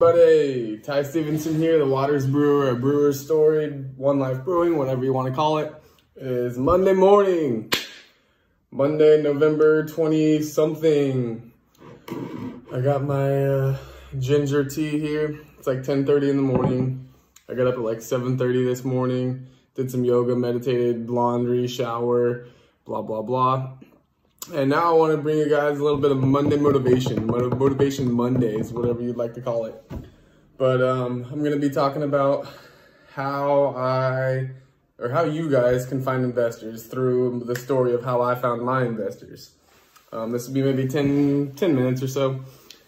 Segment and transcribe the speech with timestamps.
[0.00, 5.12] Buddy, Ty Stevenson here, the Waters Brewer, a brewer's story, One Life Brewing, whatever you
[5.12, 5.74] want to call it.
[6.14, 7.72] It is Monday morning,
[8.70, 11.50] Monday, November 20 something.
[12.72, 13.78] I got my uh,
[14.20, 15.40] ginger tea here.
[15.58, 17.08] It's like 10:30 in the morning.
[17.48, 22.46] I got up at like 7:30 this morning, did some yoga, meditated, laundry, shower,
[22.84, 23.72] blah blah blah.
[24.54, 28.10] And now I want to bring you guys a little bit of Monday motivation, motivation
[28.10, 29.74] Mondays, whatever you'd like to call it.
[30.56, 32.48] But um, I'm going to be talking about
[33.12, 34.48] how I,
[34.98, 38.86] or how you guys can find investors through the story of how I found my
[38.86, 39.50] investors.
[40.12, 42.40] Um, this will be maybe 10, 10 minutes or so.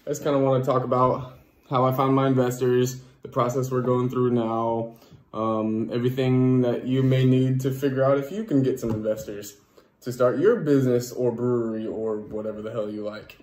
[0.06, 3.70] I just kind of want to talk about how I found my investors, the process
[3.70, 4.94] we're going through now,
[5.34, 9.58] um, everything that you may need to figure out if you can get some investors
[10.02, 13.38] to start your business or brewery or whatever the hell you like.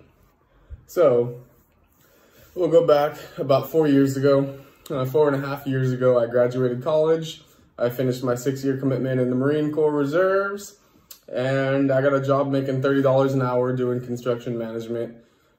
[0.86, 1.40] So
[2.54, 4.58] we'll go back about four years ago.
[4.90, 7.42] Uh, four and a half years ago, I graduated college.
[7.78, 10.78] I finished my six-year commitment in the Marine Corps Reserves,
[11.32, 15.14] and I got a job making $30 an hour doing construction management.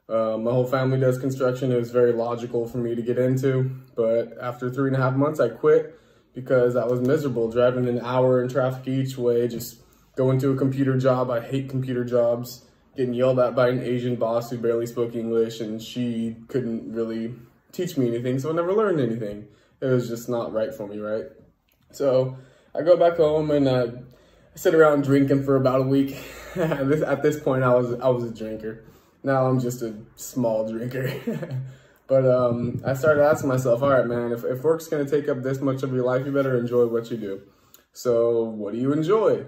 [0.10, 1.72] Uh, my whole family does construction.
[1.72, 5.14] It was very logical for me to get into, but after three and a half
[5.14, 5.98] months, I quit
[6.34, 9.78] because I was miserable driving an hour in traffic each way, just
[10.16, 11.30] going to a computer job.
[11.30, 12.66] I hate computer jobs.
[12.96, 17.34] Getting yelled at by an Asian boss who barely spoke English and she couldn't really
[17.72, 19.48] teach me anything, so I never learned anything.
[19.82, 21.26] It was just not right for me, right?
[21.92, 22.38] So
[22.76, 23.88] I go back home and uh,
[24.54, 26.18] I sit around drinking for about a week.
[26.56, 28.84] at this point, I was I was a drinker.
[29.24, 31.14] Now I'm just a small drinker.
[32.08, 35.44] but um, I started asking myself, all right, man, if, if work's gonna take up
[35.44, 37.42] this much of your life, you better enjoy what you do.
[37.94, 39.46] So what do you enjoy?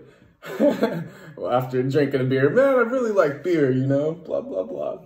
[0.60, 5.00] Well, after drinking a beer, man, I really like beer, you know, blah, blah, blah.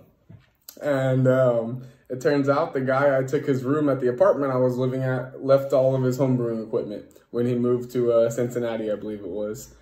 [0.80, 4.58] And um, it turns out the guy I took his room at the apartment I
[4.58, 8.90] was living at left all of his homebrewing equipment when he moved to uh, Cincinnati,
[8.90, 9.74] I believe it was,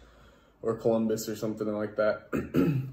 [0.63, 2.31] or Columbus or something like that.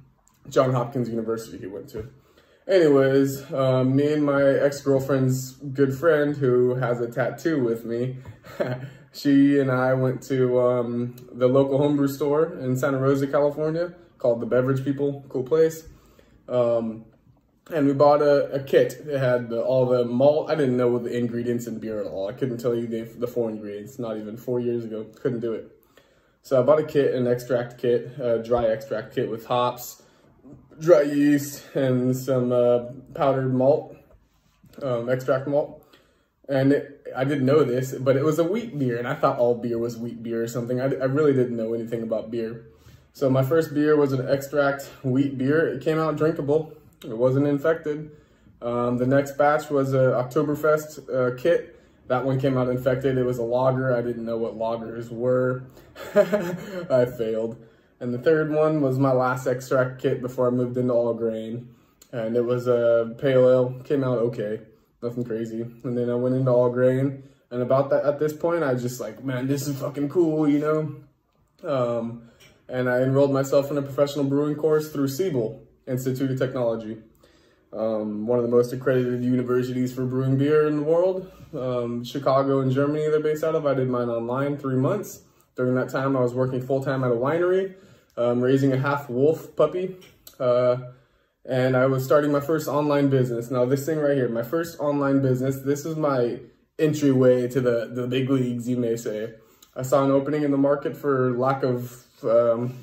[0.50, 2.10] John Hopkins University he went to.
[2.68, 8.18] Anyways, um, me and my ex-girlfriend's good friend who has a tattoo with me
[9.14, 14.40] She and I went to um, the local homebrew store in Santa Rosa, California, called
[14.40, 15.86] the Beverage People, cool place.
[16.48, 17.06] Um,
[17.74, 18.94] and we bought a, a kit.
[19.06, 20.50] It had the, all the malt.
[20.50, 22.28] I didn't know the ingredients in beer at all.
[22.28, 25.06] I couldn't tell you the, the four ingredients, not even four years ago.
[25.22, 25.72] Couldn't do it.
[26.42, 30.02] So I bought a kit, an extract kit, a dry extract kit with hops,
[30.80, 33.96] dry yeast, and some uh, powdered malt,
[34.82, 35.86] um, extract malt.
[36.50, 39.38] And it, I didn't know this, but it was a wheat beer, and I thought
[39.38, 40.80] all beer was wheat beer or something.
[40.80, 42.66] I, I really didn't know anything about beer.
[43.14, 45.68] So my first beer was an extract wheat beer.
[45.68, 46.74] It came out drinkable.
[47.04, 48.12] It wasn't infected.
[48.62, 51.80] Um, the next batch was a Oktoberfest uh, kit.
[52.08, 53.18] That one came out infected.
[53.18, 53.96] It was a lager.
[53.96, 55.64] I didn't know what lagers were.
[56.16, 57.58] I failed.
[58.00, 61.74] And the third one was my last extract kit before I moved into all grain.
[62.12, 63.82] And it was a pale ale.
[63.84, 64.62] Came out okay
[65.02, 65.62] nothing crazy.
[65.62, 67.24] And then I went into all grain.
[67.50, 70.60] And about that, at this point, I just like, man, this is fucking cool, you
[70.60, 70.96] know?
[71.70, 72.30] Um,
[72.70, 76.98] and I enrolled myself in a professional brewing course through Siebel Institute of Technology.
[77.74, 81.32] Um, one of the most accredited universities for brewing beer in the world.
[81.54, 83.66] Um, Chicago and Germany, they're based out of.
[83.66, 85.22] I did mine online three months.
[85.56, 87.76] During that time, I was working full-time at a winery,
[88.18, 89.98] um, raising a half wolf puppy.
[90.40, 90.78] Uh,
[91.46, 93.50] and I was starting my first online business.
[93.50, 96.40] Now this thing right here, my first online business, this is my
[96.78, 99.34] entryway to the, the big leagues, you may say.
[99.76, 102.76] I saw an opening in the market for lack of um,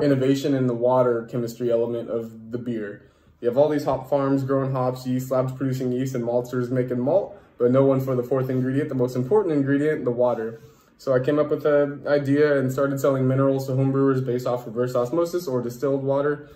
[0.00, 3.10] innovation in the water chemistry element of the beer.
[3.40, 7.00] You have all these hop farms growing hops, yeast labs producing yeast, and maltsters making
[7.00, 10.60] malt, but no one for the fourth ingredient, the most important ingredient, the water.
[10.98, 14.66] So I came up with an idea and started selling minerals to homebrewers based off
[14.66, 16.48] reverse osmosis or distilled water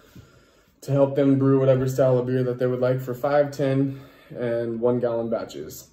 [0.83, 4.01] to help them brew whatever style of beer that they would like for 5, 10,
[4.31, 5.89] and one gallon batches.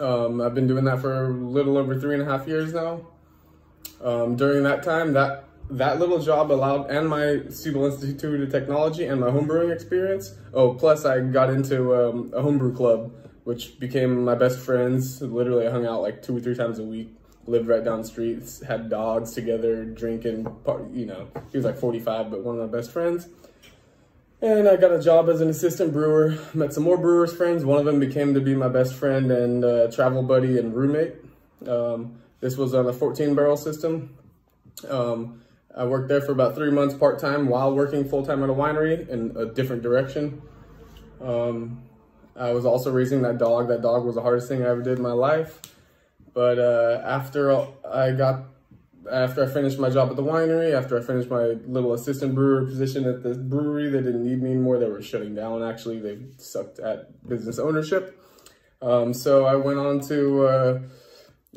[0.00, 3.06] Um, I've been doing that for a little over three and a half years now.
[4.02, 9.04] Um, during that time, that that little job allowed, and my Siebel Institute of Technology
[9.04, 10.34] and my homebrewing experience.
[10.52, 13.12] Oh, plus I got into um, a homebrew club,
[13.44, 15.22] which became my best friends.
[15.22, 17.14] Literally, I hung out like two or three times a week.
[17.46, 20.46] Lived right down the street, had dogs together, drinking.
[20.92, 23.28] You know, he was like 45, but one of my best friends.
[24.42, 27.64] And I got a job as an assistant brewer, met some more brewers friends.
[27.64, 31.14] One of them became to be my best friend and uh, travel buddy and roommate.
[31.68, 34.16] Um, this was on a 14 barrel system.
[34.90, 35.42] Um,
[35.76, 39.32] I worked there for about three months part-time while working full-time at a winery in
[39.36, 40.42] a different direction.
[41.20, 41.84] Um,
[42.34, 43.68] I was also raising that dog.
[43.68, 45.60] That dog was the hardest thing I ever did in my life.
[46.34, 48.42] But uh, after I got,
[49.10, 52.64] after I finished my job at the winery, after I finished my little assistant brewer
[52.64, 54.78] position at the brewery, they didn't need me anymore.
[54.78, 55.62] They were shutting down.
[55.62, 58.18] Actually, they sucked at business ownership.
[58.80, 60.80] Um, so I went on to uh,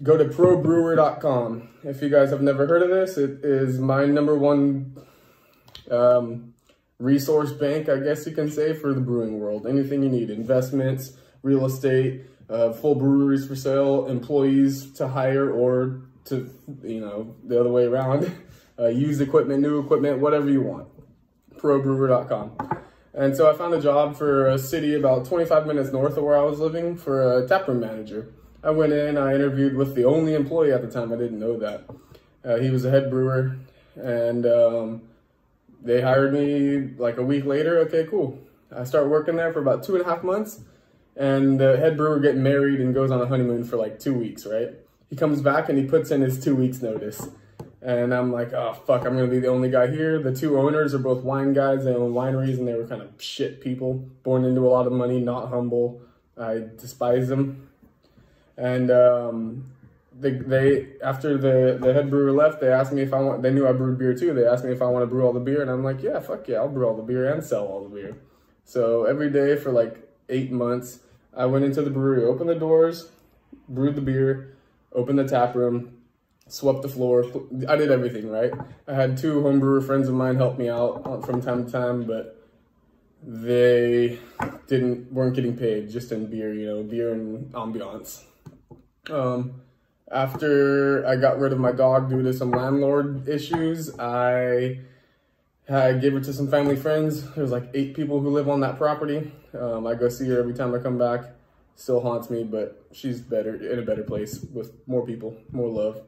[0.01, 1.69] go to probrewer.com.
[1.83, 4.95] If you guys have never heard of this, it is my number one
[5.89, 6.53] um,
[6.99, 9.67] resource bank, I guess you can say, for the brewing world.
[9.67, 16.01] Anything you need, investments, real estate, uh, full breweries for sale, employees to hire or
[16.25, 16.49] to,
[16.83, 18.31] you know, the other way around,
[18.79, 20.87] uh, used equipment, new equipment, whatever you want.
[21.57, 22.57] Probrewer.com.
[23.13, 26.37] And so I found a job for a city about 25 minutes north of where
[26.37, 28.33] I was living for a taproom manager.
[28.61, 31.13] I went in, I interviewed with the only employee at the time.
[31.13, 31.85] I didn't know that.
[32.43, 33.57] Uh, he was a head brewer
[33.95, 35.01] and um,
[35.81, 37.79] they hired me like a week later.
[37.79, 38.37] Okay, cool.
[38.75, 40.59] I start working there for about two and a half months
[41.15, 44.45] and the head brewer getting married and goes on a honeymoon for like two weeks,
[44.45, 44.73] right?
[45.09, 47.29] He comes back and he puts in his two weeks notice.
[47.81, 50.19] And I'm like, oh, fuck, I'm going to be the only guy here.
[50.19, 51.83] The two owners are both wine guys.
[51.83, 53.93] They own wineries and they were kind of shit people,
[54.23, 56.01] born into a lot of money, not humble.
[56.35, 57.69] I despise them.
[58.57, 59.71] And um,
[60.19, 63.51] they, they, after the, the head brewer left, they asked me if I want, they
[63.51, 64.33] knew I brewed beer too.
[64.33, 65.61] They asked me if I want to brew all the beer.
[65.61, 67.93] And I'm like, yeah, fuck yeah, I'll brew all the beer and sell all the
[67.93, 68.17] beer.
[68.63, 71.01] So every day for like eight months,
[71.37, 73.11] I went into the brewery, opened the doors,
[73.69, 74.54] brewed the beer,
[74.95, 75.97] opened the tap room,
[76.47, 77.25] swept the floor.
[77.67, 78.51] I did everything, right?
[78.87, 82.41] I had two homebrewer friends of mine help me out from time to time, but
[83.21, 84.19] they
[84.67, 88.23] didn't weren't getting paid just in beer, you know, beer and ambiance.
[89.09, 89.61] Um,
[90.11, 94.79] after I got rid of my dog due to some landlord issues, I
[95.67, 97.33] I gave her to some family friends.
[97.33, 99.31] There's like eight people who live on that property.
[99.59, 101.25] Um, I go see her every time I come back.
[101.75, 106.01] Still haunts me, but she's better in a better place with more people, more love.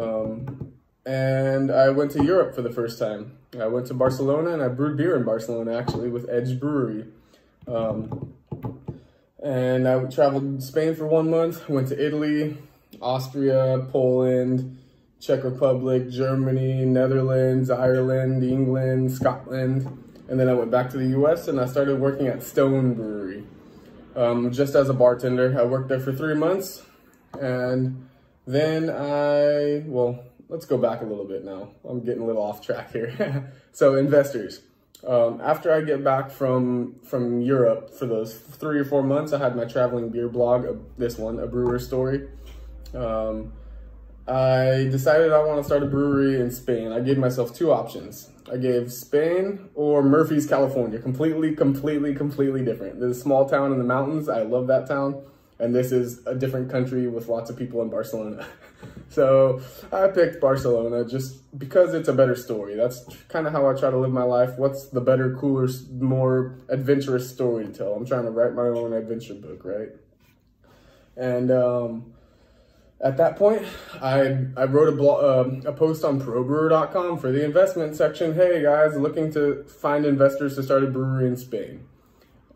[0.00, 0.72] Um,
[1.04, 3.38] and I went to Europe for the first time.
[3.60, 7.06] I went to Barcelona and I brewed beer in Barcelona actually with Edge Brewery.
[7.66, 8.34] Um,
[9.42, 12.56] and I traveled Spain for one month, went to Italy,
[13.00, 14.78] Austria, Poland,
[15.20, 19.86] Czech Republic, Germany, Netherlands, Ireland, England, Scotland.
[20.28, 23.44] And then I went back to the US and I started working at Stone Brewery.
[24.14, 25.58] Um, just as a bartender.
[25.58, 26.82] I worked there for three months
[27.40, 28.08] and
[28.46, 31.70] then I, well, let's go back a little bit now.
[31.88, 33.50] I'm getting a little off track here.
[33.72, 34.60] so investors.
[35.06, 39.38] Um, after I get back from from Europe for those three or four months, I
[39.38, 42.28] had my traveling beer blog, uh, this one, a brewer story.
[42.94, 43.52] Um,
[44.26, 46.92] I decided I want to start a brewery in Spain.
[46.92, 48.30] I gave myself two options.
[48.50, 50.98] I gave Spain or Murphys, California.
[50.98, 53.00] Completely, completely, completely different.
[53.00, 54.28] There's a small town in the mountains.
[54.28, 55.22] I love that town
[55.62, 58.44] and this is a different country with lots of people in Barcelona.
[59.08, 59.60] so
[59.92, 62.74] I picked Barcelona just because it's a better story.
[62.74, 64.58] That's kind of how I try to live my life.
[64.58, 65.68] What's the better, cooler,
[66.00, 67.94] more adventurous story to tell?
[67.94, 69.90] I'm trying to write my own adventure book, right?
[71.16, 72.12] And um,
[73.02, 73.62] at that point,
[74.00, 78.34] I I wrote a blog, uh, a post on probrewer.com for the investment section.
[78.34, 81.86] Hey guys, looking to find investors to start a brewery in Spain.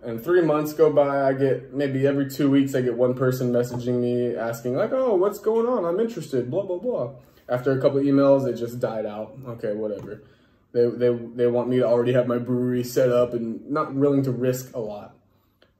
[0.02, 3.50] And three months go by, I get maybe every two weeks, I get one person
[3.50, 5.84] messaging me asking like, oh, what's going on?
[5.84, 7.14] I'm interested, blah, blah, blah.
[7.48, 9.36] After a couple emails, it just died out.
[9.48, 10.22] Okay, whatever.
[10.70, 14.22] They, they, they want me to already have my brewery set up and not willing
[14.24, 15.15] to risk a lot.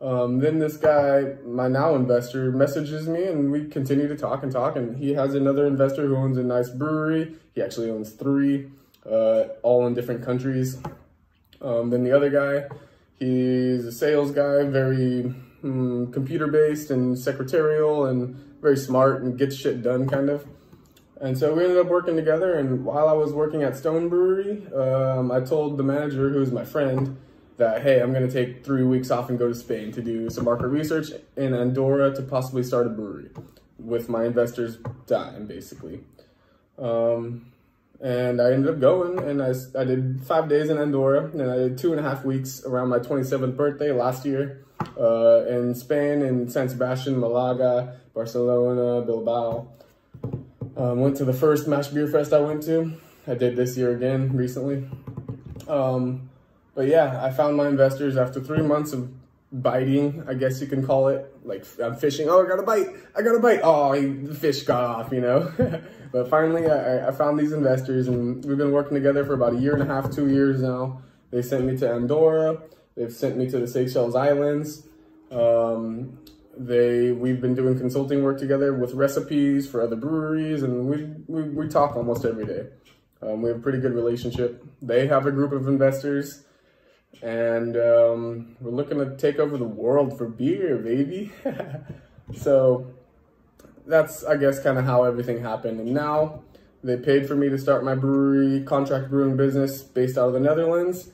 [0.01, 4.53] Um, then this guy, my now investor, messages me and we continue to talk and
[4.53, 4.77] talk.
[4.77, 7.35] And he has another investor who owns a nice brewery.
[7.55, 8.71] He actually owns three,
[9.11, 10.79] uh, all in different countries.
[11.63, 12.69] Um, then the other guy,
[13.19, 15.35] He's a sales guy, very
[15.65, 20.47] mm, computer based and secretarial and very smart and gets shit done kind of.
[21.19, 22.59] And so we ended up working together.
[22.59, 26.65] And while I was working at Stone Brewery, um, I told the manager, who's my
[26.65, 27.17] friend,
[27.57, 30.45] that, hey, I'm to take three weeks off and go to Spain to do some
[30.45, 33.31] market research in Andorra to possibly start a brewery
[33.79, 36.01] with my investors' dime, basically.
[36.79, 37.53] Um,
[38.01, 41.57] and I ended up going and I, I did five days in Andorra and I
[41.57, 44.65] did two and a half weeks around my 27th birthday last year
[44.99, 49.69] uh, in Spain, in San Sebastian, Malaga, Barcelona, Bilbao.
[50.77, 52.93] Um, went to the first Mash Beer Fest I went to.
[53.27, 54.87] I did this year again recently.
[55.67, 56.29] Um,
[56.77, 59.11] but yeah, I found my investors after three months of
[59.51, 61.33] biting, I guess you can call it.
[61.43, 63.61] Like I'm fishing, oh, I got a bite, I got a bite.
[63.63, 65.51] Oh, the fish got off, you know?
[66.13, 69.59] but finally I, I, found these investors and we've been working together for about a
[69.59, 71.03] year and a half, two years now.
[71.31, 72.63] They sent me to Andorra.
[72.97, 74.87] They've sent me to the Seychelles Islands.
[75.31, 76.19] Um,
[76.57, 81.49] they we've been doing consulting work together with recipes for other breweries, and we we,
[81.51, 82.69] we talk almost every day.
[83.21, 84.65] Um, we have a pretty good relationship.
[84.81, 86.46] They have a group of investors,
[87.23, 91.33] and um, we're looking to take over the world for beer, baby.
[92.37, 92.87] so
[93.87, 95.81] that's I guess kind of how everything happened.
[95.81, 96.43] And now
[96.83, 100.41] they paid for me to start my brewery, contract brewing business based out of the
[100.41, 101.11] Netherlands,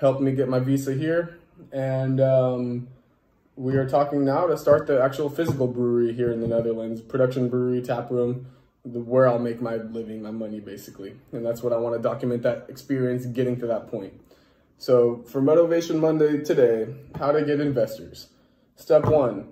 [0.00, 1.38] helped me get my visa here,
[1.72, 2.88] and um,
[3.56, 7.48] we are talking now to start the actual physical brewery here in the Netherlands, production
[7.48, 8.46] brewery, tap room,
[8.82, 11.14] where I'll make my living, my money basically.
[11.32, 14.20] And that's what I want to document that experience getting to that point.
[14.78, 18.28] So for Motivation Monday today, how to get investors.
[18.76, 19.48] Step one,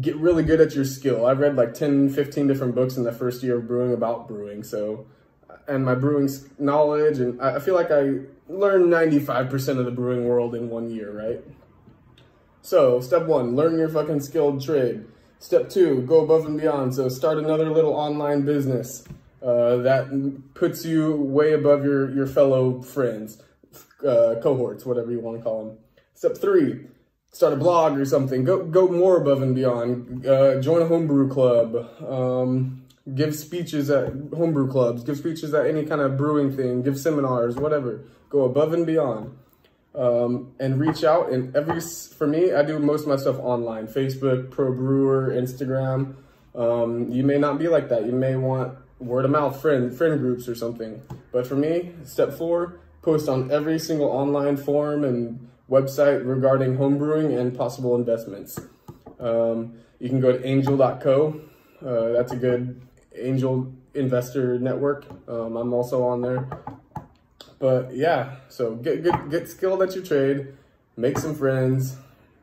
[0.00, 1.26] get really good at your skill.
[1.26, 4.62] I've read like 10, 15 different books in the first year of brewing about brewing.
[4.62, 5.06] So,
[5.68, 6.28] and my brewing
[6.58, 11.12] knowledge, and I feel like I learned 95% of the brewing world in one year,
[11.12, 11.42] right?
[12.62, 15.04] So, step one, learn your fucking skilled trade.
[15.38, 16.94] Step two, go above and beyond.
[16.94, 19.04] So, start another little online business
[19.42, 23.42] uh, that puts you way above your, your fellow friends,
[24.06, 25.78] uh, cohorts, whatever you want to call them.
[26.14, 26.86] Step three,
[27.32, 28.44] start a blog or something.
[28.44, 30.26] Go go more above and beyond.
[30.26, 31.74] Uh, join a homebrew club.
[32.06, 35.02] Um, give speeches at homebrew clubs.
[35.04, 36.82] Give speeches at any kind of brewing thing.
[36.82, 38.04] Give seminars, whatever.
[38.28, 39.36] Go above and beyond
[39.94, 41.30] um, and reach out.
[41.30, 46.14] And every for me, I do most of my stuff online: Facebook, Pro Brewer, Instagram.
[46.54, 48.06] Um, you may not be like that.
[48.06, 51.02] You may want word of mouth friend friend groups or something.
[51.32, 57.38] But for me, step four: post on every single online forum and website regarding homebrewing
[57.38, 58.58] and possible investments.
[59.18, 61.40] Um, you can go to angel.co.
[61.84, 62.80] Uh, that's a good
[63.16, 65.06] angel investor network.
[65.28, 66.48] Um, I'm also on there.
[67.58, 70.54] But yeah, so get get get skilled at your trade,
[70.96, 71.96] make some friends.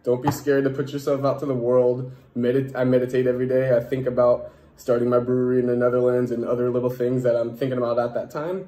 [0.03, 2.11] Don't be scared to put yourself out to the world.
[2.37, 3.75] Medit I meditate every day.
[3.75, 7.57] I think about starting my brewery in the Netherlands and other little things that I'm
[7.57, 8.67] thinking about at that time.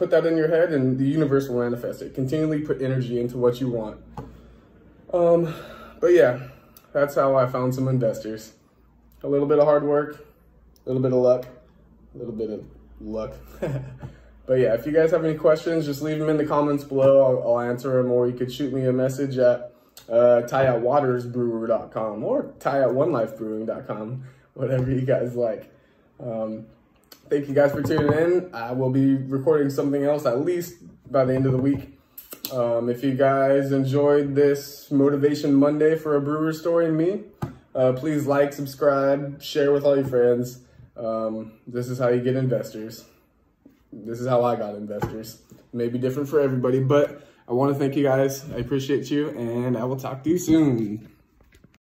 [0.00, 2.14] Put that in your head and the universe will manifest it.
[2.14, 4.00] Continually put energy into what you want.
[5.12, 5.54] Um,
[6.00, 6.40] but yeah,
[6.94, 8.54] that's how I found some investors.
[9.22, 10.26] A little bit of hard work,
[10.86, 11.44] a little bit of luck,
[12.14, 12.64] a little bit of
[12.98, 13.34] luck.
[14.46, 17.24] But yeah, if you guys have any questions, just leave them in the comments below.
[17.24, 19.72] I'll, I'll answer them, or you could shoot me a message at
[20.08, 25.72] uh, tyeoutwatersbrewer.com or tyeoutonelifebrewing.com, whatever you guys like.
[26.18, 26.66] Um,
[27.30, 28.50] thank you guys for tuning in.
[28.52, 30.74] I will be recording something else at least
[31.10, 31.98] by the end of the week.
[32.52, 37.22] Um, if you guys enjoyed this Motivation Monday for a brewer story and me,
[37.74, 40.60] uh, please like, subscribe, share with all your friends.
[40.96, 43.04] Um, this is how you get investors
[43.92, 45.42] this is how I got investors.
[45.72, 48.44] Maybe different for everybody, but I want to thank you guys.
[48.52, 51.08] I appreciate you, and I will talk to you soon.